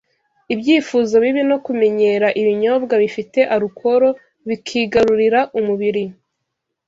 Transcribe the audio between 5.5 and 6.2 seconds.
umubiri